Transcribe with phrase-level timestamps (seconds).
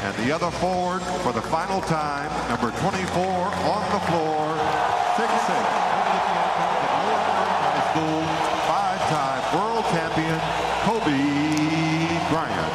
[0.00, 4.56] And the other forward for the final time, number 24 on the floor,
[5.16, 5.28] 6'6".
[7.68, 8.22] High school,
[8.70, 10.40] five-time world champion,
[10.84, 11.18] Kobe
[12.30, 12.74] Bryant.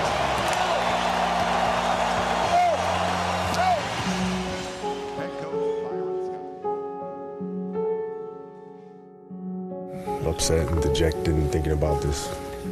[10.27, 12.27] Upset and dejected and thinking about this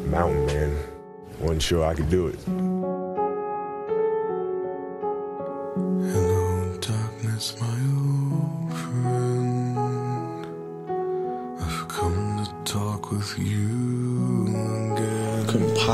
[0.08, 0.76] mountain, man.
[1.40, 2.40] Wasn't sure I could do it.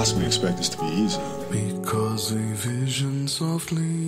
[0.07, 1.19] Possibly expect this to be easy.
[1.51, 4.07] Because a vision softly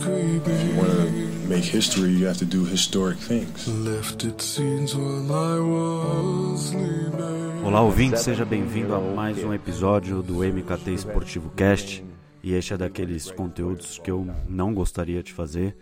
[0.00, 3.68] creeping Want to make history, you have to do historic things.
[3.68, 7.64] left its seeds while I was sleeping.
[7.64, 12.04] Olá, ouvinte, seja bem-vindo a mais um episódio do MKT Esportivo Cast.
[12.42, 15.76] E este é daqueles conteúdos que eu não gostaria de fazer,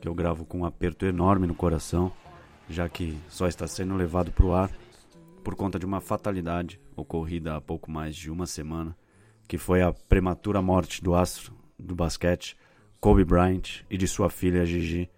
[0.00, 2.10] que eu gravo com um aperto enorme no coração,
[2.70, 4.70] já que só está sendo levado para o ar
[5.46, 8.96] por conta de uma fatalidade ocorrida há pouco mais de uma semana,
[9.46, 12.56] que foi a prematura morte do astro do basquete,
[12.98, 15.08] Kobe Bryant, e de sua filha Gigi,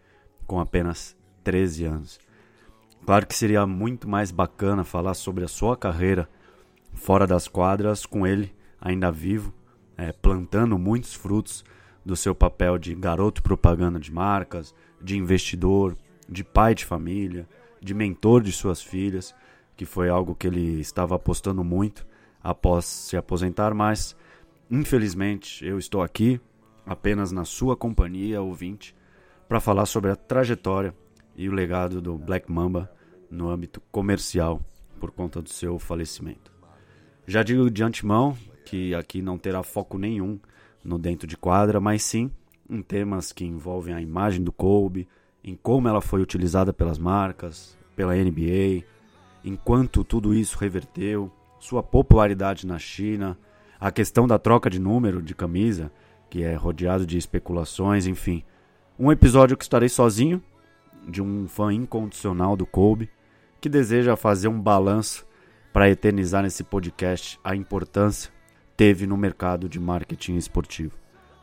[0.47, 2.21] com apenas 13 anos.
[3.07, 6.29] Claro que seria muito mais bacana falar sobre a sua carreira
[6.93, 9.55] fora das quadras, com ele ainda vivo,
[9.97, 11.65] é, plantando muitos frutos
[12.05, 15.97] do seu papel de garoto propaganda de marcas, de investidor,
[16.29, 17.49] de pai de família,
[17.81, 19.35] de mentor de suas filhas,
[19.79, 22.05] que foi algo que ele estava apostando muito
[22.43, 24.17] após se aposentar, mas
[24.69, 26.41] infelizmente eu estou aqui
[26.85, 28.93] apenas na sua companhia, ouvinte,
[29.49, 30.93] para falar sobre a trajetória
[31.37, 32.91] e o legado do Black Mamba
[33.31, 34.61] no âmbito comercial
[34.99, 36.53] por conta do seu falecimento.
[37.25, 40.41] Já digo de antemão que aqui não terá foco nenhum
[40.83, 42.33] no dentro de quadra, mas sim
[42.69, 45.07] em temas que envolvem a imagem do Kobe,
[45.45, 48.85] em como ela foi utilizada pelas marcas, pela NBA,
[49.49, 53.37] enquanto tudo isso reverteu, sua popularidade na China,
[53.81, 55.91] a questão da troca de número de camisa,
[56.31, 58.45] que é rodeado de especulações, enfim.
[58.99, 60.43] Um episódio que estarei sozinho,
[61.09, 63.11] de um fã incondicional do Kobe,
[63.61, 65.27] que deseja fazer um balanço
[65.73, 68.31] para eternizar nesse podcast a importância
[68.77, 70.97] teve no mercado de marketing esportivo.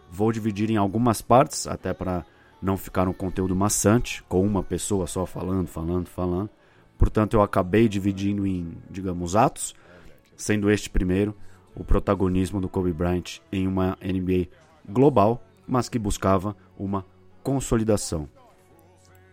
[0.10, 2.26] Vou dividir em algumas partes, até para
[2.62, 6.50] não ficar um conteúdo maçante, com uma pessoa só falando, falando, falando.
[6.98, 9.76] Portanto, eu acabei dividindo em, digamos, atos,
[10.36, 11.36] sendo este primeiro
[11.76, 14.48] o protagonismo do Kobe Bryant em uma NBA
[14.88, 17.06] global, mas que buscava uma
[17.44, 18.30] consolidação.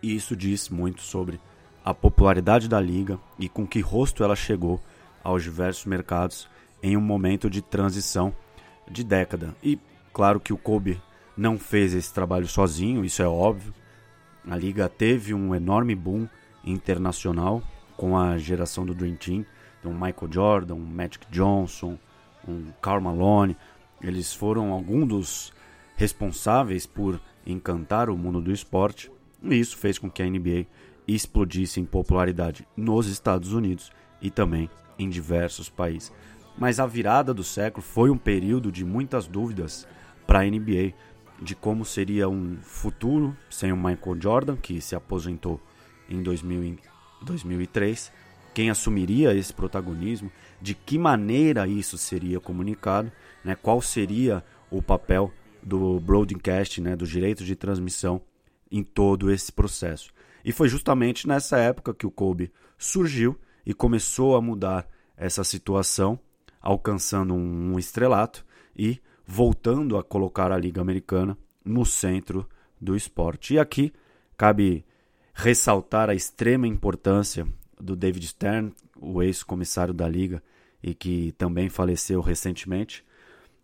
[0.01, 1.39] E isso diz muito sobre
[1.85, 4.81] a popularidade da liga e com que rosto ela chegou
[5.23, 6.49] aos diversos mercados
[6.81, 8.35] em um momento de transição
[8.89, 9.55] de década.
[9.63, 9.79] E
[10.11, 11.01] claro que o Kobe
[11.35, 13.73] não fez esse trabalho sozinho, isso é óbvio.
[14.45, 16.27] A liga teve um enorme boom
[16.63, 17.61] internacional
[17.95, 19.45] com a geração do Dream Team,
[19.79, 21.97] então Michael Jordan, Magic Johnson,
[22.47, 23.57] um Karl Malone,
[24.01, 25.53] eles foram alguns dos
[25.95, 30.65] responsáveis por encantar o mundo do esporte, e isso fez com que a NBA
[31.07, 33.91] explodisse em popularidade nos Estados Unidos
[34.21, 36.11] e também em diversos países.
[36.57, 39.87] Mas a virada do século foi um período de muitas dúvidas
[40.25, 40.93] para a NBA
[41.41, 45.59] de como seria um futuro sem o Michael Jordan, que se aposentou
[46.15, 46.79] em 2000 e
[47.23, 48.11] 2003,
[48.53, 50.31] quem assumiria esse protagonismo,
[50.61, 53.11] de que maneira isso seria comunicado,
[53.43, 55.31] né, qual seria o papel
[55.61, 58.21] do broadcast, né, do direito de transmissão
[58.71, 60.11] em todo esse processo.
[60.43, 66.19] E foi justamente nessa época que o Kobe surgiu e começou a mudar essa situação,
[66.61, 68.45] alcançando um estrelato
[68.75, 72.47] e voltando a colocar a Liga Americana no centro
[72.79, 73.53] do esporte.
[73.53, 73.93] E aqui
[74.37, 74.85] cabe
[75.33, 77.47] ressaltar a extrema importância
[77.79, 80.41] do David Stern, o ex-comissário da Liga
[80.81, 83.03] e que também faleceu recentemente,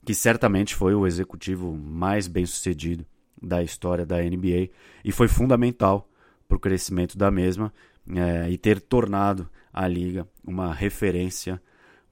[0.06, 3.06] que certamente foi o executivo mais bem-sucedido
[3.41, 4.69] da história da NBA
[5.04, 6.10] e foi fundamental
[6.48, 7.71] para o crescimento da mesma
[8.16, 11.62] é, e ter tornado a liga uma referência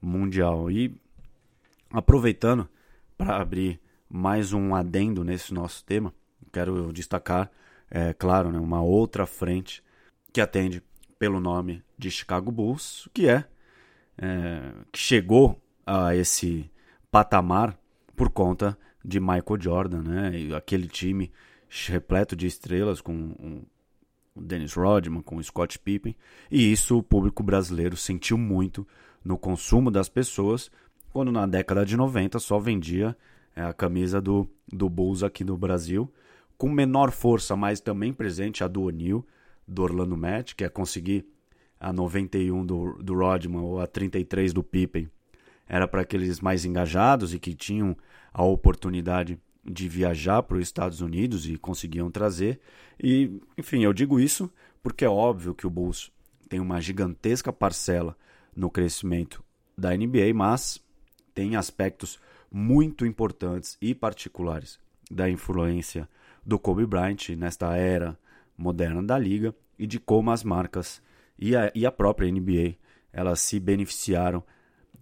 [0.00, 0.70] mundial.
[0.70, 0.94] E
[1.90, 2.68] aproveitando
[3.16, 6.14] para abrir mais um adendo nesse nosso tema,
[6.52, 7.50] quero destacar,
[7.90, 9.82] é claro, né, uma outra frente
[10.32, 10.82] que atende
[11.18, 13.44] pelo nome de Chicago Bulls, que é,
[14.16, 16.70] é que chegou a esse
[17.10, 17.78] patamar
[18.14, 20.38] por conta de Michael Jordan, né?
[20.38, 21.32] E aquele time
[21.88, 23.66] repleto de estrelas com
[24.36, 26.14] o Dennis Rodman, com o Scott Pippen,
[26.50, 28.86] e isso o público brasileiro sentiu muito
[29.24, 30.70] no consumo das pessoas,
[31.10, 33.16] quando na década de 90 só vendia
[33.56, 36.08] é a camisa do, do Bulls aqui no Brasil,
[36.58, 39.24] com menor força, mas também presente a do O'Neal,
[39.66, 41.24] do Orlando Magic, que é conseguir
[41.78, 45.08] a 91 do, do Rodman ou a 33 do Pippen.
[45.68, 47.96] Era para aqueles mais engajados e que tinham
[48.32, 52.58] a oportunidade de viajar para os Estados Unidos e conseguiam trazer.
[53.00, 54.50] E, enfim, eu digo isso
[54.82, 56.10] porque é óbvio que o Bulls
[56.48, 58.16] tem uma gigantesca parcela
[58.56, 59.44] no crescimento
[59.76, 60.82] da NBA, mas
[61.34, 62.18] tem aspectos
[62.50, 66.08] muito importantes e particulares da influência
[66.48, 68.18] do Kobe Bryant nesta era
[68.56, 71.02] moderna da liga e de como as marcas
[71.38, 72.76] e a, e a própria NBA
[73.12, 74.42] elas se beneficiaram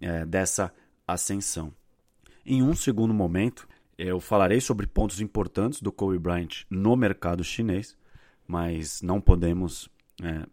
[0.01, 0.73] é, dessa
[1.07, 1.73] ascensão.
[2.45, 3.65] Em um segundo momento,
[3.97, 7.97] eu falarei sobre pontos importantes do Kobe Bryant no mercado chinês,
[8.45, 9.89] mas não podemos
[10.21, 10.45] é,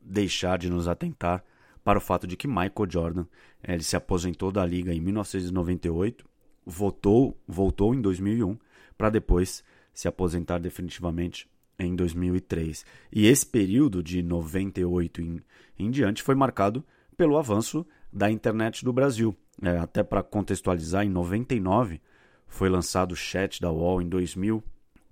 [0.00, 1.44] deixar de nos atentar
[1.84, 3.26] para o fato de que Michael Jordan
[3.62, 6.24] ele se aposentou da liga em 1998,
[6.64, 8.56] voltou, voltou em 2001
[8.96, 11.48] para depois se aposentar definitivamente
[11.78, 12.84] em 2003.
[13.12, 15.40] E esse período de 98 em,
[15.78, 16.84] em diante foi marcado
[17.16, 19.36] pelo avanço da internet do Brasil.
[19.62, 22.00] É, até para contextualizar, em 99
[22.46, 24.62] foi lançado o chat da UOL, em 2000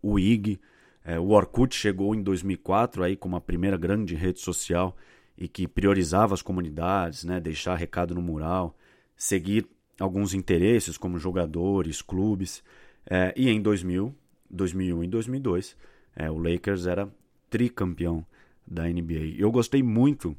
[0.03, 0.61] o IG,
[1.05, 4.95] é, o Orkut chegou em 2004 aí como a primeira grande rede social
[5.37, 8.77] e que priorizava as comunidades, né, deixar recado no mural,
[9.17, 9.67] seguir
[9.99, 12.63] alguns interesses como jogadores, clubes.
[13.09, 14.15] É, e em 2000,
[14.51, 15.77] 2001 e 2002
[16.19, 17.09] é, o Lakers era
[17.49, 18.27] tricampeão
[18.67, 19.37] da NBA.
[19.39, 20.37] Eu gostei muito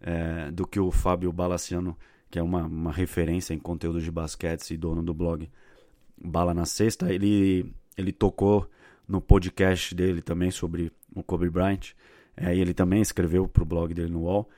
[0.00, 1.96] é, do que o Fábio Balaciano,
[2.30, 5.50] que é uma, uma referência em conteúdo de basquete e dono do blog
[6.22, 8.70] Bala na Sexta, ele, ele tocou
[9.08, 11.92] no podcast dele também sobre o Kobe Bryant.
[12.36, 14.48] É, e ele também escreveu para o blog dele no UOL,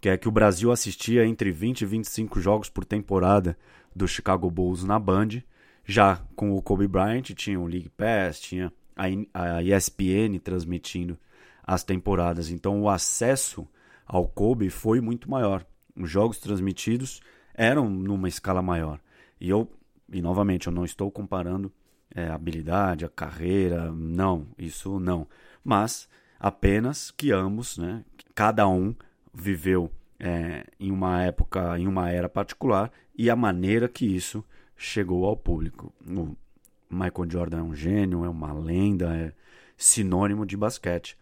[0.00, 3.56] que é que o Brasil assistia entre 20 e 25 jogos por temporada
[3.94, 5.42] do Chicago Bulls na Band.
[5.90, 8.72] Já com o Kobe Bryant tinha o League Pass, tinha
[9.34, 11.18] a ESPN transmitindo
[11.64, 12.48] as temporadas.
[12.48, 13.66] Então o acesso
[14.06, 15.66] ao Kobe foi muito maior.
[15.96, 17.20] Os jogos transmitidos
[17.52, 19.00] eram numa escala maior.
[19.40, 19.68] E eu,
[20.12, 21.72] e novamente, eu não estou comparando
[22.14, 25.26] é, a habilidade, a carreira, não, isso não.
[25.64, 26.08] Mas
[26.38, 28.94] apenas que ambos, né, cada um
[29.34, 29.90] viveu
[30.20, 34.44] é, em uma época, em uma era particular e a maneira que isso
[34.80, 35.92] chegou ao público.
[36.06, 36.34] O
[36.88, 39.32] Michael Jordan é um gênio, é uma lenda, é
[39.76, 41.18] sinônimo de basquete.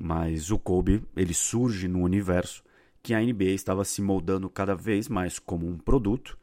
[0.00, 2.62] Mas o Kobe, ele surge no universo
[3.02, 6.38] que a NBA estava se moldando cada vez mais como um produto,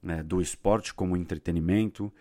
[0.00, 2.12] né, do esporte como entretenimento,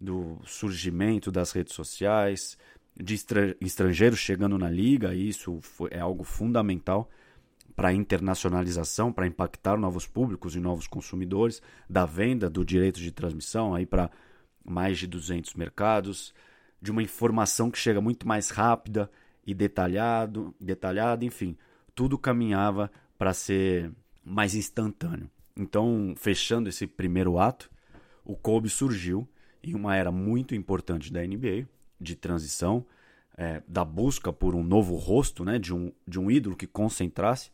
[0.00, 2.56] do surgimento das redes sociais,
[2.98, 3.14] de
[3.60, 7.10] estrangeiros chegando na liga, isso foi, é algo fundamental
[7.74, 13.74] para internacionalização, para impactar novos públicos e novos consumidores, da venda do direito de transmissão
[13.74, 14.10] aí para
[14.64, 16.34] mais de 200 mercados,
[16.80, 19.10] de uma informação que chega muito mais rápida
[19.46, 21.56] e detalhado, detalhada, enfim,
[21.94, 23.90] tudo caminhava para ser
[24.24, 25.30] mais instantâneo.
[25.56, 27.70] Então, fechando esse primeiro ato,
[28.24, 29.28] o Kobe surgiu
[29.62, 31.68] em uma era muito importante da NBA,
[32.00, 32.84] de transição,
[33.36, 37.50] é, da busca por um novo rosto, né, de, um, de um ídolo que concentrasse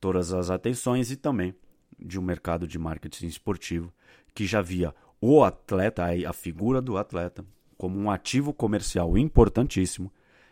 [0.00, 1.54] todas as atenções e também
[1.98, 3.92] de um mercado de marketing esportivo
[4.34, 7.44] que já via o atleta, a figura do atleta,
[7.76, 10.10] como um ativo comercial importantíssimo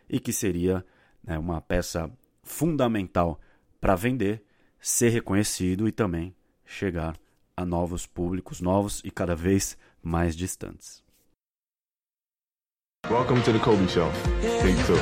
[0.08, 0.84] e que seria
[1.24, 2.10] né, uma peça
[2.42, 3.40] fundamental
[3.80, 4.42] para vender,
[4.80, 7.16] ser reconhecido e também chegar
[7.56, 11.02] a novos públicos, novos e cada vez mais distantes.
[13.10, 14.10] Welcome to the Kobe Show.
[14.62, 14.96] Big Two.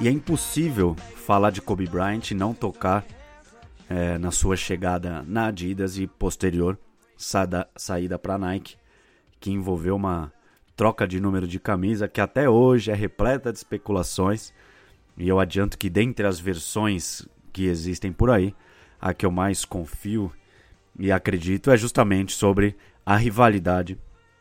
[0.00, 3.06] E é impossível falar de Kobe Bryant e não tocar
[3.88, 6.76] é, na sua chegada na Adidas e posterior
[7.76, 8.74] saída para Nike,
[9.38, 10.32] que envolveu uma
[10.74, 14.52] troca de número de camisa que até hoje é repleta de especulações.
[15.16, 18.56] E eu adianto que dentre as versões que existem por aí,
[19.00, 20.32] a que eu mais confio
[20.98, 23.98] e acredito é justamente sobre a rivalidade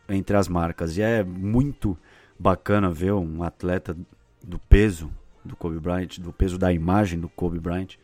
[0.08, 0.98] entre as marcas.
[0.98, 1.98] E é muito
[2.38, 3.96] bacana ver um atleta
[4.44, 5.12] do peso
[5.44, 7.96] do Kobe Bryant, do peso da imagem do Kobe Bryant,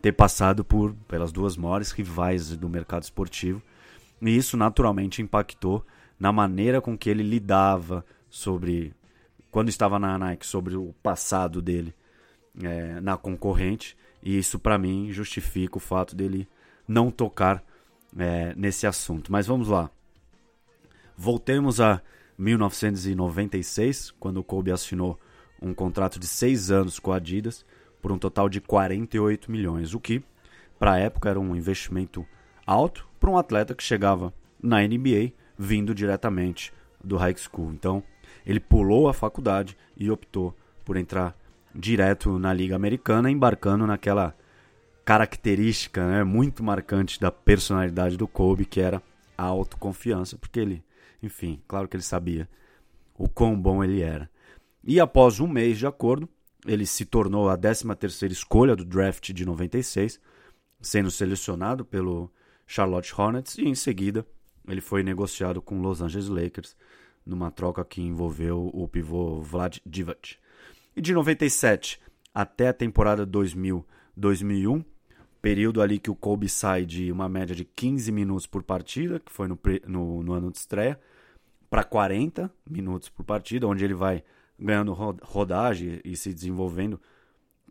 [0.00, 3.62] ter passado por pelas duas maiores rivais do mercado esportivo.
[4.20, 5.84] E isso naturalmente impactou
[6.18, 8.94] na maneira com que ele lidava sobre
[9.50, 11.94] quando estava na Nike, sobre o passado dele
[12.62, 13.96] é, na concorrente.
[14.22, 16.48] E isso para mim justifica o fato dele
[16.86, 17.62] não tocar
[18.16, 19.30] é, nesse assunto.
[19.30, 19.90] Mas vamos lá.
[21.16, 22.00] Voltemos a
[22.38, 25.18] 1996, quando o Kobe assinou
[25.60, 27.64] um contrato de seis anos com a Adidas,
[28.00, 30.22] por um total de 48 milhões, o que,
[30.78, 32.26] para a época, era um investimento
[32.66, 37.72] alto para um atleta que chegava na NBA vindo diretamente do high school.
[37.72, 38.02] Então,
[38.44, 41.36] ele pulou a faculdade e optou por entrar
[41.74, 44.34] direto na Liga Americana, embarcando naquela
[45.04, 49.02] característica né, muito marcante da personalidade do Kobe, que era
[49.36, 50.84] a autoconfiança, porque ele,
[51.22, 52.48] enfim, claro que ele sabia
[53.16, 54.28] o quão bom ele era.
[54.82, 56.28] E após um mês de acordo,
[56.66, 60.20] ele se tornou a 13ª escolha do draft de 96,
[60.80, 62.30] sendo selecionado pelo
[62.66, 64.26] Charlotte Hornets e em seguida
[64.66, 66.76] ele foi negociado com Los Angeles Lakers
[67.24, 70.36] numa troca que envolveu o pivô Vlad Divac.
[70.96, 72.00] E de 97
[72.34, 74.84] até a temporada 2000-2001,
[75.40, 79.32] período ali que o Kobe sai de uma média de 15 minutos por partida, que
[79.32, 80.98] foi no, no, no ano de estreia,
[81.72, 84.22] para 40 minutos por partida, onde ele vai
[84.58, 87.00] ganhando rodagem e se desenvolvendo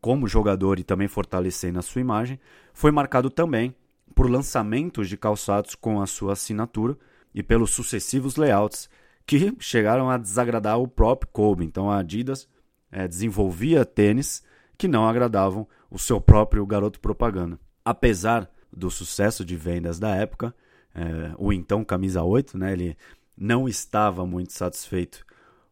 [0.02, 2.40] como jogador e também fortalecendo a sua imagem,
[2.74, 3.76] foi marcado também
[4.16, 6.98] por lançamentos de calçados com a sua assinatura
[7.32, 8.90] e pelos sucessivos layouts
[9.24, 11.64] que chegaram a desagradar o próprio Kobe.
[11.64, 12.50] Então a Adidas
[12.92, 14.44] é, desenvolvia tênis
[14.80, 17.60] que não agradavam o seu próprio garoto propaganda.
[17.86, 20.56] Apesar do sucesso de vendas da época,
[20.96, 22.98] é, o então camisa 8, né, ele
[23.42, 25.26] não estava muito satisfeito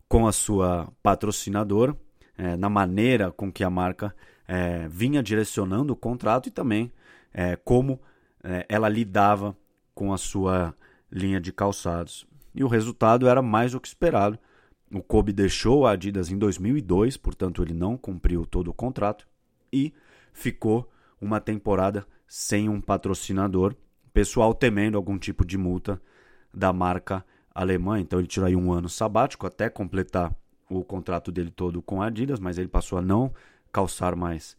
[0.08, 1.96] com a sua patrocinadora,
[2.36, 4.16] é, na maneira com que a marca
[4.48, 6.92] é, vinha direcionando o contrato e também
[7.32, 8.02] é, como
[8.44, 9.56] é, ela lidava
[9.94, 10.74] com a sua
[11.12, 12.26] linha de calçados.
[12.56, 14.40] E o resultado era mais do que esperado.
[14.92, 19.28] O Kobe deixou a Adidas em 2002, portanto ele não cumpriu todo o contrato
[19.72, 19.94] e
[20.34, 20.90] ficou
[21.22, 23.76] uma temporada sem um patrocinador,
[24.12, 26.02] pessoal temendo algum tipo de multa
[26.52, 27.24] da marca
[27.60, 30.34] alemã, então ele tirou aí um ano sabático até completar
[30.70, 33.34] o contrato dele todo com a Adidas, mas ele passou a não
[33.72, 34.56] calçar mais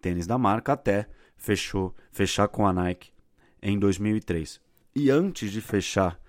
[0.00, 3.10] tênis da marca até fechou fechar com a Nike
[3.60, 4.60] em 2003.
[4.94, 6.20] E antes de fechar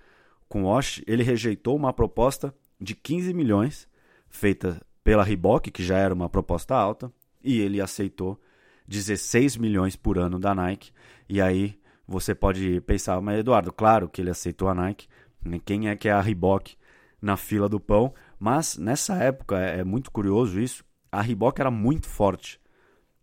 [0.48, 3.88] com o Osh, ele rejeitou uma proposta de 15 milhões
[4.28, 8.40] feita pela Reebok, que já era uma proposta alta, e ele aceitou
[8.88, 10.90] 16 milhões por ano da Nike.
[11.28, 15.06] E aí você pode pensar, mas Eduardo, claro que ele aceitou a Nike,
[15.44, 15.60] né?
[15.64, 16.76] Quem é que é a Reebok
[17.20, 18.14] na fila do pão?
[18.38, 22.60] Mas nessa época, é, é muito curioso isso, a Reebok era muito forte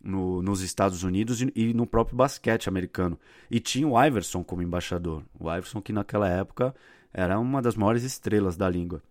[0.05, 3.19] no, nos Estados Unidos e, e, no próprio basquete americano.
[3.50, 5.24] E tinha o Iverson como embaixador.
[5.39, 6.75] O Iverson que naquela época
[7.13, 9.01] era uma das maiores estrelas da língua.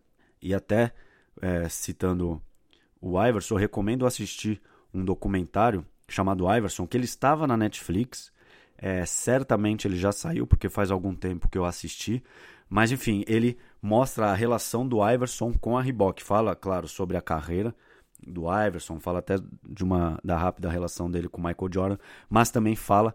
[0.40, 0.92] E até
[1.40, 2.40] é, citando
[3.00, 4.60] o Iverson, recomendo assistir
[4.92, 8.32] um documentário chamado Iverson, que ele estava na Netflix.
[8.76, 12.22] É, certamente ele já saiu, porque faz algum tempo que eu assisti.
[12.68, 16.22] Mas enfim, ele mostra a relação do Iverson com a Reebok.
[16.22, 17.74] Fala, claro, sobre a carreira
[18.26, 19.36] do Iverson, fala até
[19.68, 23.14] de uma da rápida relação dele com Michael Jordan, mas também fala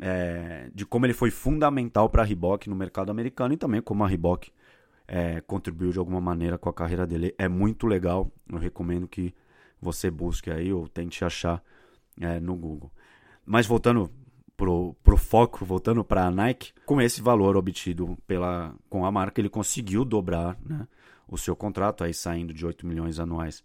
[0.00, 4.04] é, de como ele foi fundamental para a Reebok no mercado americano e também como
[4.04, 4.52] a Reebok
[5.06, 7.34] é, contribuiu de alguma maneira com a carreira dele.
[7.38, 9.34] É muito legal, eu recomendo que
[9.80, 11.62] você busque aí ou tente achar
[12.20, 12.90] é, no Google.
[13.44, 14.10] Mas voltando
[14.56, 19.40] pro, pro foco, voltando para a Nike, com esse valor obtido pela, com a marca,
[19.40, 20.86] ele conseguiu dobrar né,
[21.28, 23.64] o seu contrato, aí saindo de 8 milhões anuais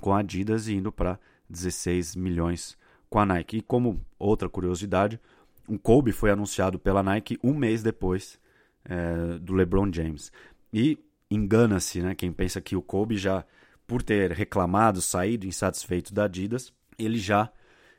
[0.00, 1.18] com a Adidas e indo para
[1.48, 2.76] 16 milhões
[3.08, 3.58] com a Nike.
[3.58, 5.20] E como outra curiosidade,
[5.68, 8.38] um Kobe foi anunciado pela Nike um mês depois
[8.84, 10.32] é, do LeBron James.
[10.72, 10.98] E
[11.30, 13.44] engana-se né, quem pensa que o Kobe já,
[13.86, 17.50] por ter reclamado, saído insatisfeito da Adidas, ele já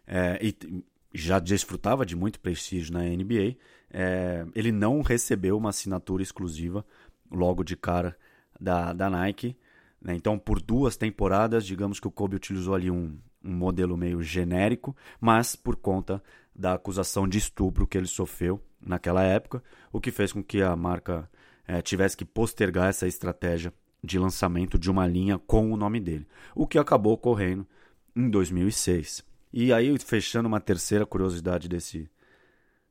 [0.07, 3.57] é, e, já desfrutava de muito prestígio na NBA,
[3.89, 6.85] é, ele não recebeu uma assinatura exclusiva
[7.29, 8.17] logo de cara
[8.59, 9.57] da, da Nike.
[10.01, 10.15] Né?
[10.15, 14.95] Então, por duas temporadas, digamos que o Kobe utilizou ali um, um modelo meio genérico,
[15.19, 16.23] mas por conta
[16.55, 20.75] da acusação de estupro que ele sofreu naquela época, o que fez com que a
[20.75, 21.29] marca
[21.67, 26.27] é, tivesse que postergar essa estratégia de lançamento de uma linha com o nome dele,
[26.55, 27.67] o que acabou ocorrendo
[28.15, 29.23] em 2006.
[29.53, 32.09] E aí, fechando uma terceira curiosidade desse,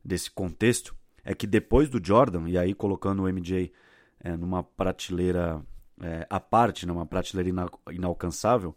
[0.04, 3.72] desse contexto, é que depois do Jordan, e aí colocando o MJ
[4.20, 5.64] é, numa prateleira
[6.00, 8.76] é, à parte, numa prateleira ina inalcançável,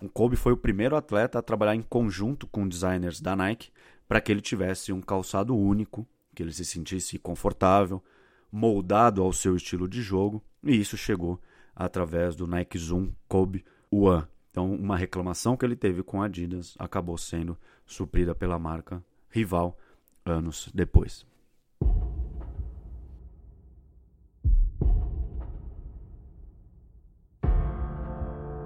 [0.00, 3.70] o Kobe foi o primeiro atleta a trabalhar em conjunto com designers da Nike
[4.08, 8.02] para que ele tivesse um calçado único, que ele se sentisse confortável,
[8.50, 11.40] moldado ao seu estilo de jogo, e isso chegou
[11.74, 14.26] através do Nike Zoom Kobe One.
[14.52, 17.56] Então, uma reclamação que ele teve com a Adidas acabou sendo
[17.86, 19.78] suprida pela marca rival
[20.26, 21.24] anos depois.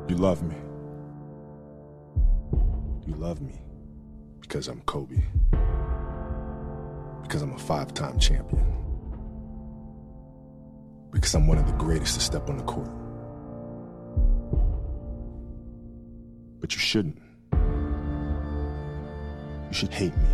[0.09, 0.57] You love me.
[3.07, 3.55] You love me.
[4.41, 5.23] Because I'm Kobe.
[7.23, 8.65] Because I'm a five time champion.
[11.13, 13.06] Because I'm one of the greatest to step on the court.
[16.67, 17.17] But you shouldn't.
[17.53, 17.59] You
[19.71, 20.29] should hate me.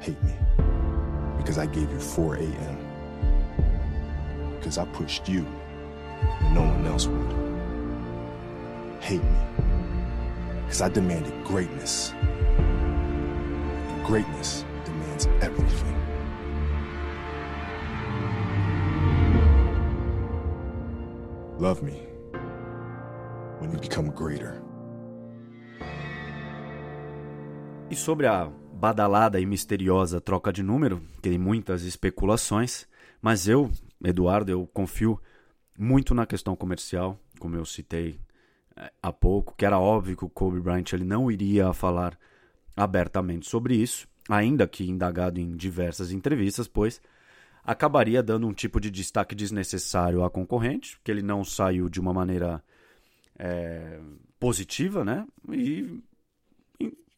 [0.00, 0.34] Hate me.
[1.38, 2.78] Because I gave you 4 a.m.
[4.58, 7.32] Because I pushed you when no one else would.
[9.00, 9.38] Hate me.
[10.66, 12.12] Because I demanded greatness.
[12.58, 15.96] And greatness demands everything.
[21.58, 22.11] Love me
[23.62, 24.60] when you become greater.
[27.88, 32.86] E sobre a badalada e misteriosa troca de número, tem muitas especulações,
[33.20, 33.70] mas eu,
[34.02, 35.20] Eduardo, eu confio
[35.78, 38.18] muito na questão comercial, como eu citei
[38.76, 42.18] é, há pouco, que era óbvio que o Kobe Bryant ele não iria falar
[42.76, 47.00] abertamente sobre isso, ainda que indagado em diversas entrevistas, pois
[47.62, 52.12] acabaria dando um tipo de destaque desnecessário à concorrente, que ele não saiu de uma
[52.12, 52.62] maneira
[53.42, 54.00] é,
[54.38, 55.26] positiva, né?
[55.50, 56.00] E,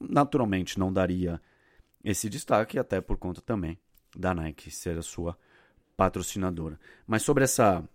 [0.01, 1.41] naturalmente não daria
[2.03, 3.79] esse destaque, até por conta também
[4.17, 5.37] da Nike ser a sua
[5.97, 6.79] patrocinadora.
[7.07, 7.87] Mas sobre essa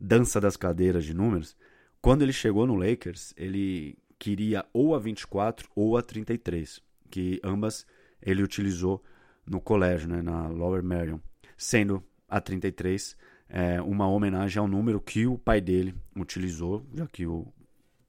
[0.00, 1.56] dança das cadeiras de números,
[2.00, 7.86] quando ele chegou no Lakers, ele queria ou a 24 ou a 33, que ambas
[8.20, 9.02] ele utilizou
[9.46, 11.18] no colégio, né, na Lower Merion
[11.56, 13.16] sendo a 33
[13.48, 17.46] é, uma homenagem ao número que o pai dele utilizou, já que o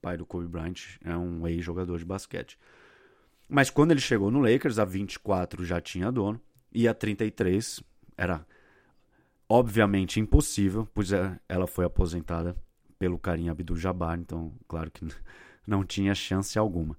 [0.05, 2.59] pai do Kobe Bryant é um ex-jogador de basquete.
[3.49, 6.39] Mas quando ele chegou no Lakers, a 24 já tinha dono
[6.71, 7.81] e a 33
[8.15, 8.45] era
[9.49, 12.55] obviamente impossível, pois é, ela foi aposentada
[12.99, 15.07] pelo Karim Abdul-Jabbar, então claro que
[15.65, 16.95] não tinha chance alguma.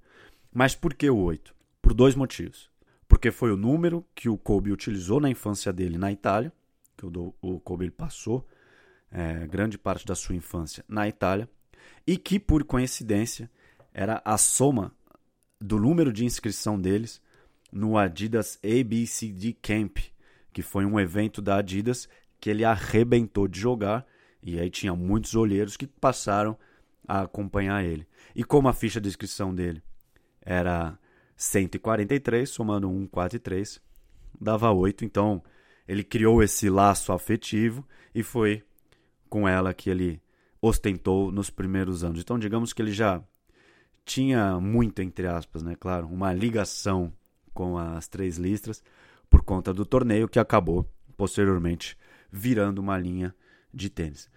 [0.52, 1.54] Mas por que o 8?
[1.80, 2.68] Por dois motivos
[3.08, 6.52] porque foi o número que o Kobe utilizou na infância dele na Itália,
[6.96, 8.44] que o, o Kobe passou
[9.12, 11.48] é, grande parte da sua infância na Itália,
[12.06, 13.50] e que, por coincidência,
[13.92, 14.92] era a soma
[15.60, 17.20] do número de inscrição deles
[17.72, 19.98] no Adidas ABCD Camp,
[20.52, 22.08] que foi um evento da Adidas
[22.40, 24.06] que ele arrebentou de jogar,
[24.42, 26.56] e aí tinha muitos olheiros que passaram
[27.06, 28.06] a acompanhar ele.
[28.34, 29.82] E como a ficha de inscrição dele
[30.40, 30.98] era
[31.36, 33.80] 143, somando 1, 4 e 3,
[34.40, 35.04] dava 8.
[35.04, 35.42] Então,
[35.86, 38.62] ele criou esse laço afetivo e foi
[39.28, 40.20] com ela que ele
[40.66, 42.20] ostentou nos primeiros anos.
[42.20, 43.22] Então, digamos que ele já
[44.04, 45.76] tinha muito, entre aspas, né?
[45.78, 47.12] Claro, uma ligação
[47.52, 48.82] com as três listras
[49.28, 51.96] por conta do torneio que acabou posteriormente
[52.30, 53.34] virando uma linha
[53.72, 54.30] de tênis.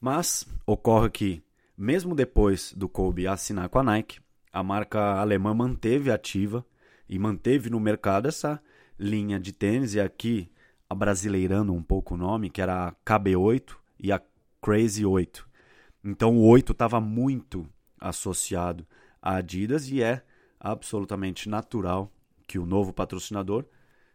[0.00, 1.42] Mas ocorre que,
[1.76, 4.20] mesmo depois do Kobe assinar com a Nike,
[4.52, 6.64] a marca alemã manteve ativa
[7.08, 8.62] e manteve no mercado essa
[8.98, 10.50] linha de tênis, e aqui
[10.88, 14.20] abrasileirando um pouco o nome, que era a KB8 e a
[14.64, 15.46] Crazy 8.
[16.02, 17.68] Então o 8 estava muito
[18.00, 18.86] associado
[19.20, 20.24] à Adidas e é
[20.58, 22.10] absolutamente natural
[22.46, 23.66] que o novo patrocinador,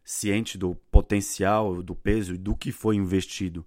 [0.04, 3.64] ciente do potencial, do peso e do que foi investido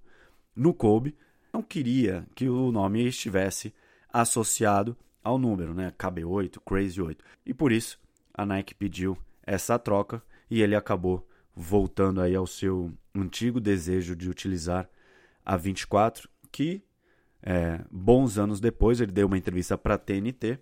[0.56, 1.16] no Kobe,
[1.52, 3.72] não queria que o nome estivesse
[4.12, 5.94] associado ao número, né?
[5.96, 7.24] KB8, Crazy 8.
[7.46, 7.96] E por isso
[8.34, 9.16] a Nike pediu
[9.46, 14.90] essa troca e ele acabou voltando aí ao seu antigo desejo de utilizar
[15.44, 16.84] a 24, que
[17.42, 20.58] é, bons anos depois ele deu uma entrevista para a TNT.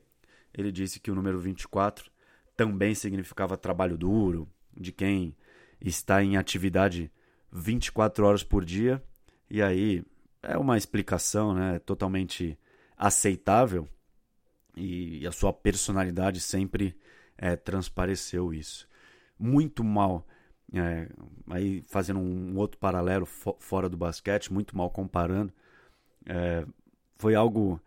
[0.54, 2.10] Ele disse que o número 24
[2.56, 5.36] também significava trabalho duro, de quem
[5.80, 7.10] está em atividade
[7.52, 9.02] 24 horas por dia.
[9.50, 10.04] E aí
[10.42, 12.58] é uma explicação né, totalmente
[12.96, 13.88] aceitável
[14.76, 16.96] e a sua personalidade sempre
[17.36, 18.88] é, transpareceu isso.
[19.38, 20.26] Muito mal,
[20.72, 21.08] é,
[21.48, 25.52] aí fazendo um outro paralelo fo fora do basquete, muito mal comparando,
[26.26, 26.64] é,
[27.16, 27.80] foi algo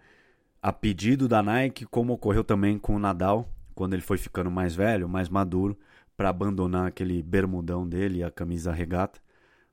[0.61, 4.75] a pedido da Nike, como ocorreu também com o Nadal, quando ele foi ficando mais
[4.75, 5.77] velho, mais maduro,
[6.15, 9.19] para abandonar aquele bermudão dele e a camisa regata,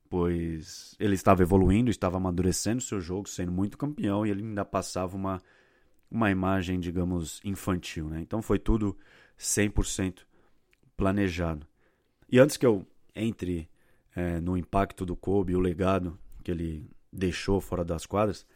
[0.09, 5.17] pois ele estava evoluindo, estava amadurecendo seu jogo, sendo muito campeão e ele ainda passava
[5.17, 5.41] uma
[6.11, 8.09] uma imagem, digamos, infantil.
[8.09, 8.21] Né?
[8.21, 8.97] Então foi tudo
[9.39, 10.27] 100%
[10.97, 11.67] planejado.
[12.29, 13.69] E antes que eu entre
[14.15, 18.47] é, no impacto do Kobe, o legado que ele deixou fora das quadras,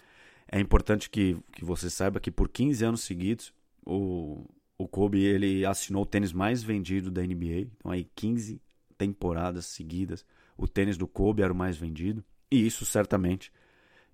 [0.51, 3.53] é importante que, que você saiba que por 15 anos seguidos,
[3.85, 4.45] o,
[4.79, 7.69] o Kobe ele assinou o tênis mais vendido da NBA.
[7.77, 8.61] Então aí 15
[8.97, 10.25] temporadas seguidas,
[10.57, 12.25] o tênis do Kobe era o mais vendido.
[12.51, 13.53] E isso certamente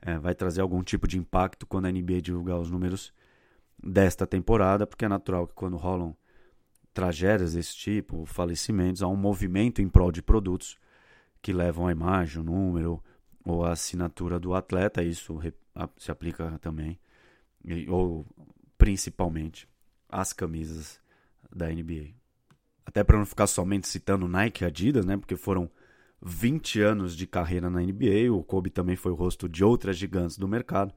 [0.00, 3.12] é, vai trazer algum tipo de impacto quando a NBA divulgar os números
[3.82, 6.16] desta temporada, porque é natural que quando rolam
[6.92, 10.76] tragédias desse tipo, falecimentos, há um movimento em prol de produtos
[11.40, 13.02] que levam a imagem, o número
[13.44, 15.02] ou a assinatura do atleta.
[15.02, 15.38] Isso
[15.96, 16.98] se aplica também,
[17.88, 18.26] ou
[18.76, 19.68] principalmente,
[20.08, 21.00] às camisas
[21.54, 22.14] da NBA.
[22.84, 25.16] Até para não ficar somente citando Nike e Adidas, né?
[25.16, 25.70] Porque foram
[26.22, 28.32] 20 anos de carreira na NBA.
[28.32, 30.92] O Kobe também foi o rosto de outras gigantes do mercado,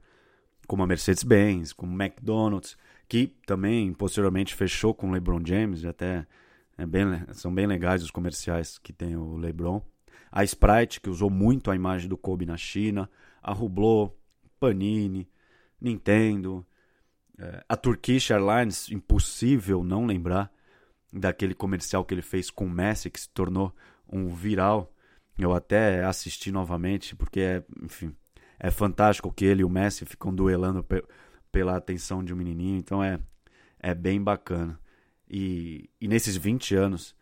[0.66, 2.76] como a Mercedes-Benz, como a McDonald's,
[3.08, 5.84] que também posteriormente fechou com o LeBron James.
[5.84, 6.26] Até
[6.76, 9.80] é bem, são bem legais os comerciais que tem o LeBron.
[10.34, 13.08] A Sprite, que usou muito a imagem do Kobe na China.
[13.40, 14.12] A Hublot,
[14.58, 15.28] Panini,
[15.80, 16.66] Nintendo.
[17.38, 20.52] É, a Turkish Airlines, impossível não lembrar
[21.12, 23.72] daquele comercial que ele fez com o Messi, que se tornou
[24.08, 24.94] um viral
[25.38, 28.14] eu até assisti novamente, porque é, enfim,
[28.58, 31.02] é fantástico que ele e o Messi ficam duelando pe
[31.50, 33.20] pela atenção de um menininho, então é,
[33.78, 34.76] é bem bacana.
[35.30, 37.14] E, e nesses 20 anos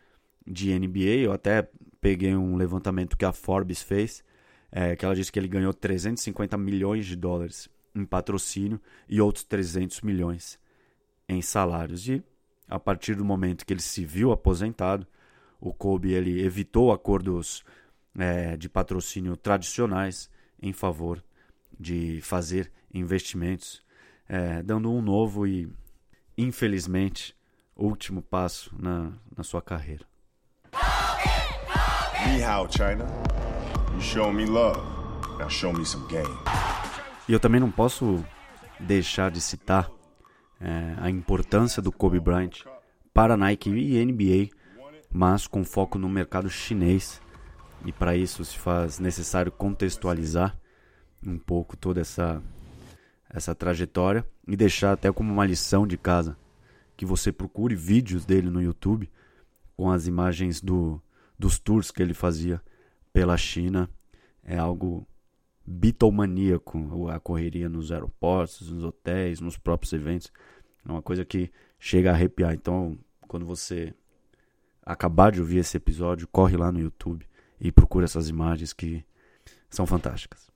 [0.47, 1.69] de NBA, eu até
[2.03, 4.25] peguei um levantamento que a Forbes fez,
[4.73, 9.45] é, que ela disse que ele ganhou 350 milhões de dólares em patrocínio e outros
[9.45, 10.59] 300 milhões
[11.29, 12.09] em salários.
[12.09, 12.21] E
[12.69, 15.07] a partir do momento que ele se viu aposentado,
[15.61, 17.63] o Kobe ele evitou acordos
[18.19, 20.29] é, de patrocínio tradicionais
[20.61, 21.23] em favor
[21.79, 23.81] de fazer investimentos,
[24.29, 25.71] é, dando um novo e,
[26.37, 27.37] infelizmente,
[27.77, 30.12] último passo na, na sua carreira.
[32.27, 33.07] Ni China.
[33.95, 34.81] You show me love.
[35.39, 36.29] Now show me some game.
[37.29, 38.25] E eu também não posso
[38.79, 39.91] deixar de citar
[40.61, 42.65] é, a importância do Kobe Bryant
[43.13, 44.51] para a Nike e NBA,
[45.11, 47.21] mas com foco no mercado chinês
[47.85, 50.57] e para isso se faz necessário contextualizar
[51.27, 52.43] um pouco toda essa
[53.29, 56.37] essa trajetória e deixar até como uma lição de casa
[56.97, 59.11] que você procure vídeos dele no YouTube
[59.75, 61.03] com as imagens do,
[61.43, 62.63] dos tours que ele fazia
[63.13, 63.91] pela China.
[64.45, 65.05] É algo
[65.67, 70.31] bitomaníaco, a correria nos aeroportos, nos hotéis, nos próprios eventos.
[70.87, 71.51] É uma coisa que
[71.81, 72.55] chega a arrepiar.
[72.55, 73.93] Então, quando você
[74.87, 77.27] acabar de ouvir esse episódio, corre lá no YouTube
[77.61, 79.05] e procura essas imagens que
[79.69, 80.49] são fantásticas.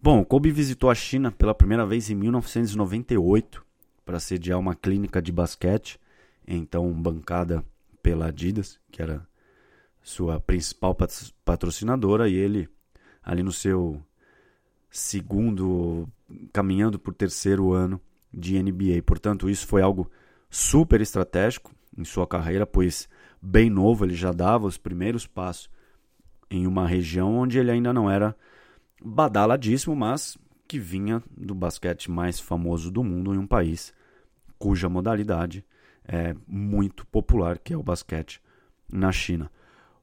[0.00, 3.64] Bom, Kobe visitou a China pela primeira vez em 1998
[4.04, 6.00] para sediar uma clínica de basquete,
[6.44, 7.64] então bancada
[8.02, 9.24] pela Adidas, que era
[10.02, 10.96] sua principal
[11.44, 12.68] patrocinadora, e ele
[13.22, 14.02] ali no seu
[14.90, 16.08] segundo,
[16.52, 18.00] caminhando por terceiro ano
[18.32, 19.02] de NBA.
[19.04, 20.10] Portanto, isso foi algo
[20.50, 23.08] super estratégico em sua carreira, pois
[23.40, 25.70] bem novo ele já dava os primeiros passos
[26.50, 28.36] em uma região onde ele ainda não era
[29.02, 30.36] badaladíssimo, mas
[30.68, 33.92] que vinha do basquete mais famoso do mundo em um país
[34.58, 35.64] cuja modalidade
[36.06, 38.40] é muito popular, que é o basquete
[38.92, 39.50] na China.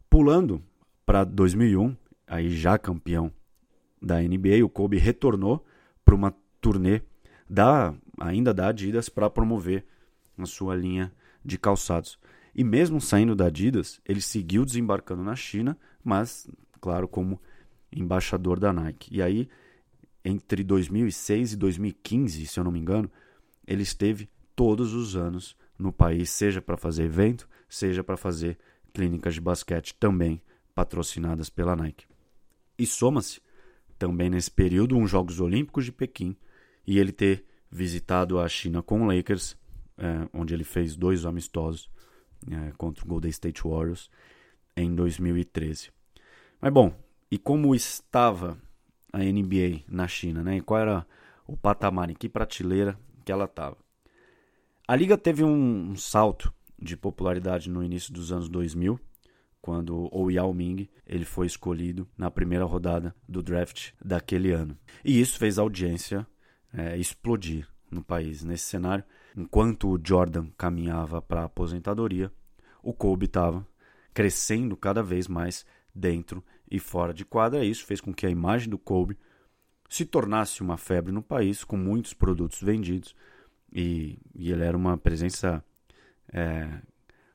[0.10, 0.64] Pulando
[1.06, 1.96] para 2001,
[2.28, 3.32] aí já campeão
[4.02, 5.66] da NBA, o Kobe retornou
[6.04, 7.02] para uma turnê
[7.50, 9.86] da ainda da Adidas para promover
[10.38, 11.12] a sua linha
[11.44, 12.20] de calçados.
[12.56, 17.40] E mesmo saindo da Adidas, ele seguiu desembarcando na China mas, claro, como
[17.92, 19.16] embaixador da Nike.
[19.16, 19.50] E aí,
[20.24, 23.12] entre 2006 e 2015, se eu não me engano,
[23.68, 28.58] ele esteve todos os anos no país, seja para fazer evento, seja para fazer
[29.00, 30.42] clínicas de basquete também
[30.76, 32.06] patrocinadas pela Nike.
[32.78, 33.40] E soma-se
[33.98, 36.36] também nesse período uns Jogos Olímpicos de Pequim
[36.86, 39.56] e ele ter visitado a China com o Lakers,
[39.98, 41.90] é, onde ele fez dois amistosos
[42.52, 44.10] é, contra o Golden State Warriors
[44.76, 45.92] em 2013.
[46.60, 46.94] Mas bom,
[47.32, 48.58] e como estava
[49.14, 50.58] a NBA na China, né?
[50.58, 51.08] E qual era
[51.48, 53.78] o patamar, em que prateleira que ela estava?
[54.86, 59.00] A liga teve um, um, salto de popularidade no início dos anos 2000,
[59.62, 64.78] quando o Yao Ming ele foi escolhido na primeira rodada do draft daquele ano.
[65.04, 66.26] E isso fez a audiência
[66.74, 68.44] é, explodir no país.
[68.44, 69.04] Nesse cenário,
[69.36, 72.32] enquanto o Jordan caminhava para a aposentadoria,
[72.82, 73.68] o Kobe estava
[74.14, 77.66] crescendo cada vez mais dentro e fora de quadra.
[77.66, 79.18] Isso fez com que a imagem do Kobe
[79.90, 83.16] se tornasse uma febre no país, com muitos produtos vendidos,
[83.72, 85.64] e, e ele era uma presença
[86.34, 86.68] é,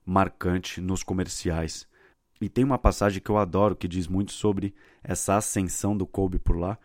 [0.04, 1.86] marcante nos comerciais.
[2.40, 6.38] E tem uma passagem que eu adoro que diz muito sobre essa ascensão do Kobe
[6.38, 6.78] por lá.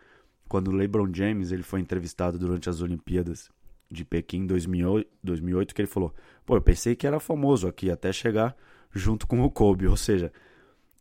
[0.48, 3.50] Quando o LeBron James ele foi entrevistado durante as Olimpíadas
[3.90, 6.14] de Pequim em 2008, 2008, que ele falou:
[6.46, 8.56] Pô, eu pensei que era famoso aqui até chegar
[8.92, 9.86] junto com o Kobe.
[9.86, 10.32] Ou seja,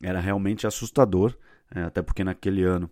[0.01, 1.35] era realmente assustador,
[1.73, 2.89] é, até porque naquele ano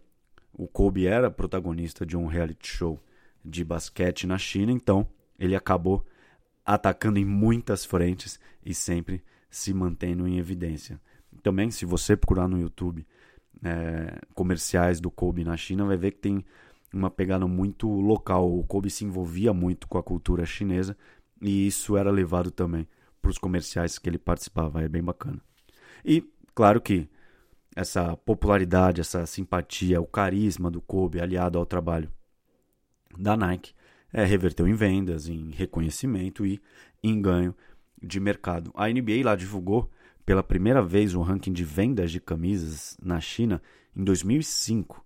[0.53, 2.99] o Kobe era protagonista de um reality show
[3.43, 5.07] de basquete na China, então
[5.39, 6.05] ele acabou
[6.67, 10.99] atacando em muitas frentes e sempre se mantendo em evidência.
[11.41, 13.07] Também, se você procurar no YouTube
[13.63, 16.45] é, comerciais do Kobe na China, vai ver que tem
[16.93, 18.53] uma pegada muito local.
[18.53, 20.97] O Kobe se envolvia muito com a cultura chinesa
[21.41, 22.85] e isso era levado também
[23.21, 24.83] para os comerciais que ele participava.
[24.83, 25.39] É bem bacana.
[26.03, 26.21] E,
[26.53, 27.07] claro que
[27.77, 32.11] essa popularidade, essa simpatia, o carisma do Kobe aliado ao trabalho
[33.17, 33.73] da Nike
[34.13, 36.61] é, reverteu em vendas, em reconhecimento e
[37.03, 37.55] em ganho
[38.01, 38.71] de mercado.
[38.75, 39.89] A NBA lá divulgou
[40.25, 43.61] pela primeira vez o ranking de vendas de camisas na China
[43.95, 45.03] em 2005.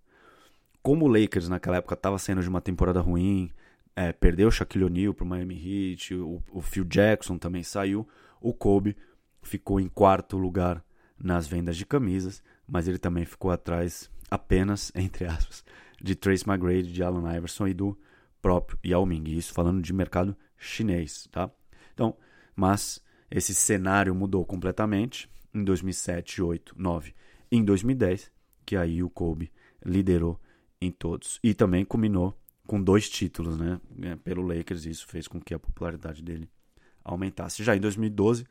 [0.81, 3.51] Como o Lakers naquela época estava saindo de uma temporada ruim,
[3.95, 8.07] é, perdeu o Shaquille O'Neal para o Miami Heat, o, o Phil Jackson também saiu,
[8.41, 8.97] o Kobe
[9.43, 10.83] ficou em quarto lugar
[11.19, 15.63] nas vendas de camisas, mas ele também ficou atrás apenas, entre aspas,
[16.01, 17.97] de Trace McGrady, de Allen Iverson e do
[18.41, 19.29] próprio Yao Ming.
[19.29, 21.49] Isso falando de mercado chinês, tá?
[21.93, 22.15] Então,
[22.55, 27.13] mas esse cenário mudou completamente em 2007, 8, 9
[27.51, 28.31] em 2010,
[28.65, 29.51] que aí o Kobe
[29.85, 30.39] liderou
[30.79, 31.39] em todos.
[31.43, 33.79] E também culminou com dois títulos, né?
[34.01, 36.49] É, pelo Lakers, isso fez com que a popularidade dele
[37.03, 37.63] aumentasse.
[37.63, 38.45] Já em 2012,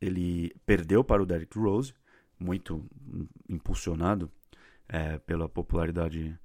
[0.00, 1.92] ele perdeu para o Derrick Rose,
[2.38, 2.84] muito
[3.48, 4.30] impulsionado
[4.88, 6.38] é, pela popularidade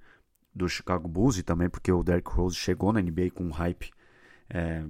[0.54, 3.90] do Chicago Bulls e também porque o Derrick Rose chegou na NBA com um hype
[4.50, 4.84] é,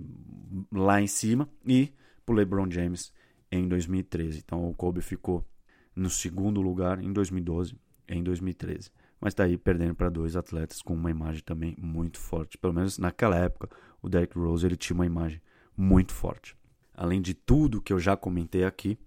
[0.73, 1.93] lá em cima e
[2.27, 3.13] o LeBron James
[3.51, 4.43] em 2013.
[4.45, 5.47] Então o Kobe ficou
[5.95, 7.77] no segundo lugar em 2012
[8.09, 8.91] e em 2013.
[9.21, 12.59] Mas está aí perdendo para dois atletas com uma imagem também muito forte.
[12.59, 13.69] Pelo menos naquela época,
[14.01, 15.41] o Derrick Rose ele tinha uma imagem
[15.77, 16.57] muito forte.
[16.95, 18.99] Além de tudo que eu já comentei aqui,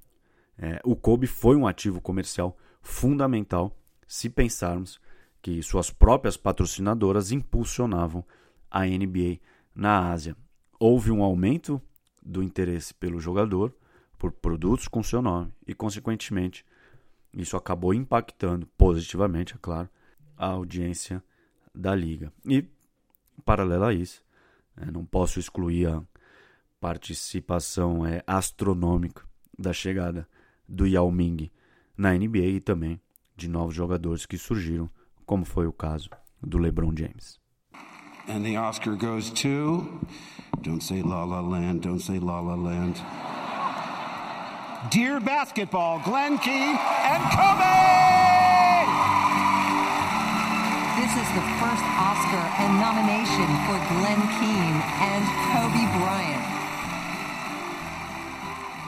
[0.58, 5.02] é, o Kobe foi um ativo comercial fundamental se pensarmos
[5.45, 8.25] que suas próprias patrocinadoras impulsionavam
[8.67, 9.38] a NBA
[9.75, 10.36] na Ásia.
[10.79, 11.79] Houve um aumento
[12.19, 13.71] do interesse pelo jogador
[14.17, 16.65] por produtos com seu nome e, consequentemente,
[17.31, 19.88] isso acabou impactando positivamente, é claro,
[20.36, 21.23] a audiência
[21.75, 22.34] da liga.
[22.43, 22.67] E,
[23.45, 24.23] paralelo a isso,
[24.75, 26.01] é, não posso excluir a
[26.79, 29.23] participação é, astronômica
[29.55, 30.27] da chegada
[30.67, 31.51] do Yao Ming
[31.95, 32.99] na NBA e também
[33.36, 34.89] de novos jogadores que surgiram
[35.26, 36.10] como foi o caso
[36.42, 37.40] do LeBron James.
[38.28, 40.00] And the Oscar goes to
[40.62, 42.96] Don't say La La Land, don't say La La Land.
[44.90, 47.76] Dear basketball, Glenn Keane and Kobe!
[50.98, 56.46] This is the first Oscar and nomination for Glenn Keane and Kobe Bryant.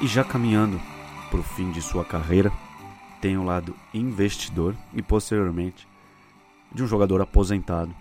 [0.02, 0.80] E já caminhando
[1.30, 2.52] para o fim de sua carreira,
[3.21, 5.88] tem o lado investidor e posteriormente
[6.73, 7.95] de um jogador aposentado,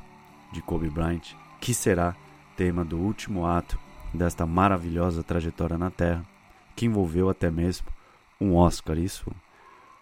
[0.52, 2.14] de Kobe Bryant, que será
[2.56, 3.78] tema do último ato
[4.12, 6.24] desta maravilhosa trajetória na Terra,
[6.74, 7.86] que envolveu até mesmo
[8.40, 8.98] um Oscar.
[8.98, 9.30] Isso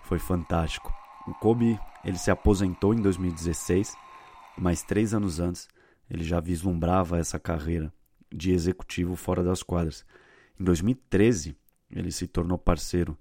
[0.03, 0.93] foi fantástico.
[1.27, 3.97] O Kobe ele se aposentou em 2016,
[4.57, 5.69] mas três anos antes
[6.11, 7.93] ele já vislumbrava essa carreira
[8.33, 10.05] de executivo fora das quadras.
[10.59, 11.57] Em 2013
[11.91, 13.17] ele se tornou parceiro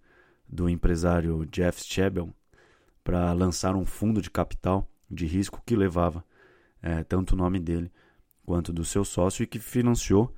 [0.48, 2.34] do empresário Jeff Schebel
[3.04, 6.24] para lançar um fundo de capital de risco que levava
[6.82, 7.92] é, tanto o nome dele
[8.46, 10.34] quanto do seu sócio e que financiou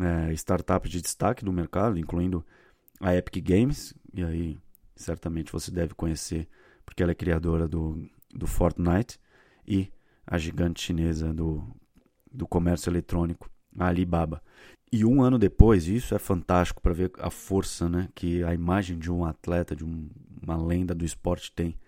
[0.00, 2.44] é, startups de destaque do mercado, incluindo
[3.00, 4.58] a Epic Games, e aí
[4.96, 6.48] certamente você deve conhecer
[6.84, 9.18] porque ela é criadora do, do Fortnite,
[9.66, 9.92] e
[10.26, 11.64] a gigante chinesa do,
[12.30, 14.42] do comércio eletrônico, a Alibaba.
[14.90, 18.98] E um ano depois, isso é fantástico para ver a força né, que a imagem
[18.98, 20.10] de um atleta, de um,
[20.42, 21.78] uma lenda do esporte tem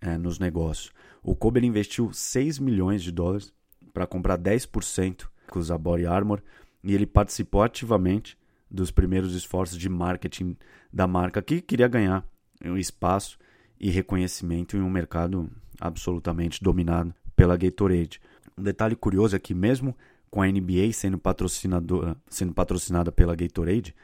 [0.00, 0.92] é, nos negócios.
[1.22, 3.52] O Kobe investiu 6 milhões de dólares
[3.92, 5.26] para comprar 10%
[5.66, 6.42] da Body Armor
[6.82, 8.36] e ele participou ativamente
[8.70, 10.56] dos primeiros esforços de marketing
[10.92, 12.24] da marca que queria ganhar
[12.64, 13.38] um espaço
[13.78, 18.20] e reconhecimento em um mercado absolutamente dominado pela Gatorade.
[18.56, 19.96] Um detalhe curioso é que mesmo
[20.30, 23.94] com a NBA sendo patrocinadora, sendo patrocinada pela Gatorade,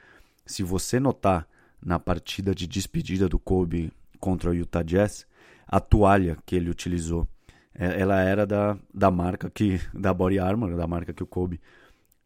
[0.47, 1.47] se você notar
[1.85, 5.27] na partida de despedida do Kobe contra o Utah Jazz,
[5.73, 7.27] a toalha que ele utilizou,
[7.75, 11.59] é, ela era da, da marca que da Body Armor, da marca que o Kobe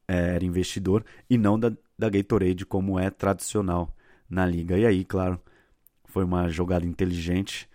[0.09, 3.95] é, era investidor e não da, da Gatorade como é tradicional
[4.29, 4.77] na liga.
[4.77, 5.41] E aí, claro,
[6.07, 7.69] foi uma jogada inteligente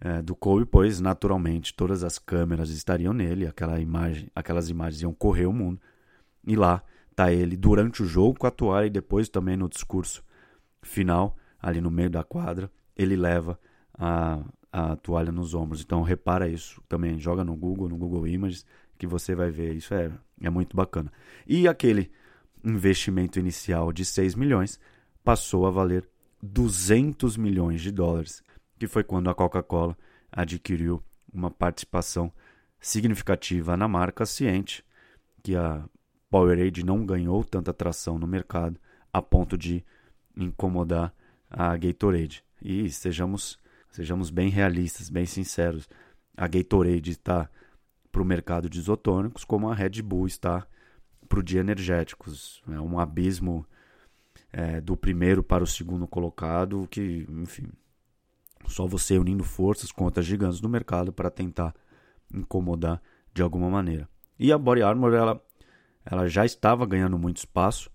[0.00, 5.14] é, do Kobe, pois naturalmente todas as câmeras estariam nele, aquela imagem, aquelas imagens iam
[5.14, 5.80] correr o mundo.
[6.44, 6.82] E lá
[7.14, 10.24] tá ele durante o jogo com a toalha e depois também no discurso
[10.82, 13.56] final, ali no meio da quadra, ele leva
[13.96, 15.82] a, a toalha nos ombros.
[15.82, 18.64] Então repara isso também, joga no Google, no Google Images,
[18.98, 19.74] que você vai ver.
[19.74, 21.12] Isso é, é muito bacana.
[21.46, 22.10] E aquele
[22.64, 24.80] investimento inicial de 6 milhões
[25.22, 26.08] passou a valer
[26.42, 28.42] 200 milhões de dólares,
[28.78, 29.96] que foi quando a Coca-Cola
[30.30, 32.32] adquiriu uma participação
[32.80, 34.84] significativa na marca, ciente
[35.42, 35.84] que a
[36.30, 38.80] Powerade não ganhou tanta atração no mercado
[39.12, 39.84] a ponto de
[40.36, 41.12] incomodar
[41.50, 42.42] a Gatorade.
[42.62, 43.58] E sejamos,
[43.92, 45.88] sejamos bem realistas, bem sinceros,
[46.36, 47.48] a Gatorade está
[48.10, 50.66] para o mercado de isotônicos como a Red Bull está
[51.28, 52.62] para o de energéticos.
[52.68, 53.64] É um abismo
[54.52, 57.68] é, do primeiro para o segundo colocado que, enfim,
[58.66, 61.74] só você unindo forças contra gigantes do mercado para tentar
[62.32, 63.00] incomodar
[63.32, 64.08] de alguma maneira.
[64.38, 65.42] E a Body Armor ela,
[66.04, 67.90] ela já estava ganhando muito espaço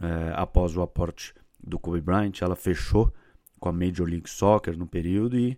[0.00, 2.40] é, após o aporte do Kobe Bryant.
[2.40, 3.12] Ela fechou
[3.62, 5.56] com a Major League Soccer no período e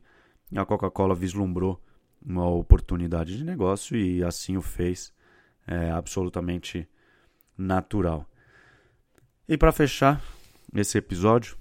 [0.55, 1.83] a Coca-Cola vislumbrou
[2.23, 5.11] uma oportunidade de negócio e assim o fez
[5.67, 6.87] é, absolutamente
[7.57, 8.29] natural.
[9.49, 10.23] E para fechar
[10.75, 11.57] esse episódio,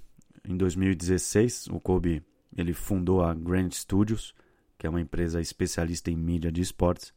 [0.46, 2.22] em 2016, o Kobe
[2.54, 4.34] ele fundou a Grand Studios,
[4.76, 7.14] que é uma empresa especialista em mídia de esportes,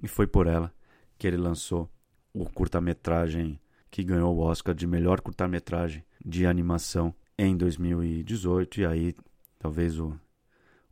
[0.00, 0.72] e foi por ela
[1.18, 1.90] que ele lançou
[2.32, 3.60] o curta-metragem
[3.90, 9.16] que ganhou o Oscar de melhor curta-metragem de animação em 2018, e aí
[9.58, 10.18] talvez o,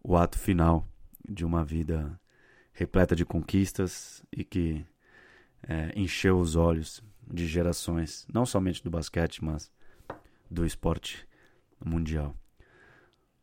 [0.03, 0.89] o ato final
[1.29, 2.19] de uma vida
[2.73, 4.87] repleta de conquistas e que
[5.63, 9.71] é, encheu os olhos de gerações, não somente do basquete, mas
[10.49, 11.27] do esporte
[11.85, 12.37] mundial.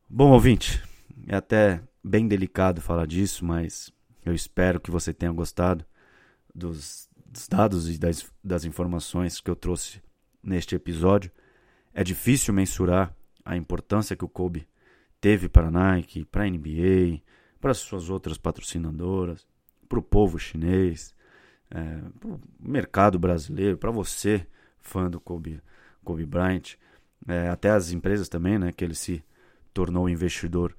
[0.10, 0.82] Bom, ouvinte,
[1.28, 3.92] é até bem delicado falar disso, mas
[4.26, 5.86] eu espero que você tenha gostado
[6.54, 10.02] dos, dos dados e das, das informações que eu trouxe
[10.42, 11.32] neste episódio.
[11.94, 14.68] É difícil mensurar a importância que o Kobe
[15.22, 17.22] teve para a Nike, para a NBA,
[17.60, 19.48] para suas outras patrocinadoras,
[19.88, 21.14] para o povo chinês,
[21.70, 24.46] é, para o mercado brasileiro, para você,
[24.80, 25.62] fã do Kobe,
[26.04, 26.76] Kobe Bryant,
[27.28, 29.24] é, até as empresas também, né, que ele se
[29.74, 30.76] tornou investidor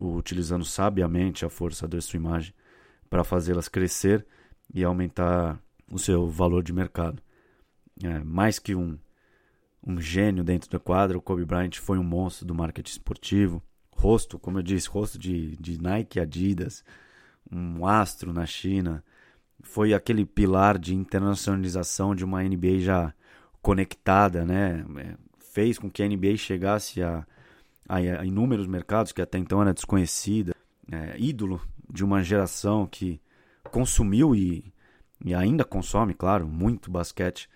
[0.00, 2.54] utilizando sabiamente a força da sua imagem
[3.10, 4.24] para fazê-las crescer
[4.72, 7.22] e aumentar o seu valor de mercado.
[8.02, 8.98] É, mais que um,
[9.86, 14.38] um gênio dentro da quadra, o Kobe Bryant foi um monstro do marketing esportivo, rosto,
[14.38, 16.84] como eu disse, rosto de, de Nike Adidas,
[17.50, 19.02] um astro na China,
[19.60, 23.12] foi aquele pilar de internacionalização de uma NBA já
[23.60, 24.84] conectada, né?
[24.98, 27.26] É, fez com que a NBA chegasse a,
[27.88, 30.54] a, a inúmeros mercados que até então era desconhecida,
[30.90, 31.60] é, ídolo
[31.90, 33.20] de uma geração que
[33.70, 34.72] consumiu e,
[35.24, 37.48] e ainda consome, claro, muito basquete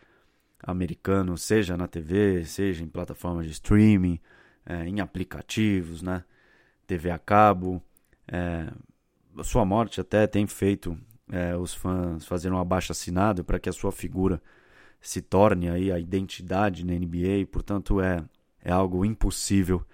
[0.62, 4.20] americano, seja na TV, seja em plataformas de streaming,
[4.64, 6.24] é, em aplicativos, né?
[6.86, 7.82] TV a cabo.
[8.28, 8.72] É,
[9.36, 10.96] a sua morte até tem feito
[11.30, 14.40] é, os fãs fazerem um abaixo assinado para que a sua figura
[15.00, 18.24] se torne aí a identidade na NBA, e, portanto é,
[18.62, 19.84] é algo impossível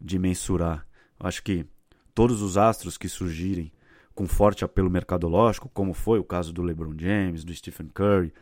[0.00, 0.86] de mensurar.
[1.20, 1.66] acho que
[2.14, 3.70] todos os astros que surgirem
[4.14, 8.32] com forte apelo mercadológico, como foi o caso do LeBron James, do Stephen Curry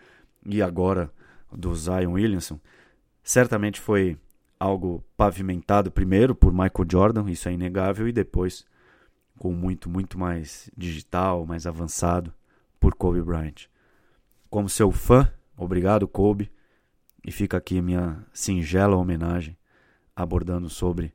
[0.46, 1.10] e agora
[1.52, 2.58] do Zion Williamson,
[3.22, 4.18] certamente foi
[4.58, 8.64] algo pavimentado primeiro por Michael Jordan, isso é inegável, e depois
[9.38, 12.32] com muito, muito mais digital, mais avançado
[12.78, 13.66] por Kobe Bryant.
[14.48, 16.50] Como seu fã, obrigado Kobe,
[17.24, 19.56] e fica aqui minha singela homenagem
[20.14, 21.12] abordando sobre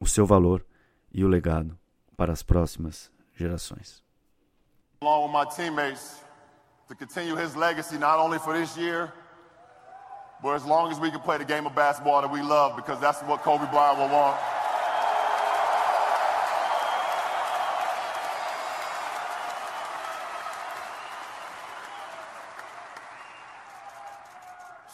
[0.00, 0.64] o seu valor
[1.12, 1.78] e o legado
[2.16, 4.02] para as próximas gerações.
[5.00, 6.22] Along with my teammates
[6.88, 9.12] to continue his legacy not only for this year
[10.42, 13.00] but as long as we can play the game of basketball that we love because
[13.00, 14.40] that's what Kobe Bryant will want.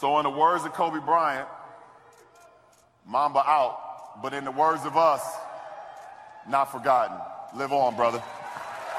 [0.01, 1.49] So, in the words of Kobe Bryant,
[3.05, 5.23] Mamba out, but in the words of us,
[6.49, 7.17] not forgotten.
[7.57, 8.23] Live on, brother.